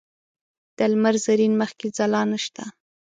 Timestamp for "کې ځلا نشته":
1.79-2.63